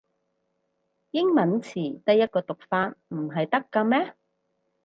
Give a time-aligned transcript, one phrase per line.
[1.11, 4.15] 英文詞得一個讀法唔係得咖咩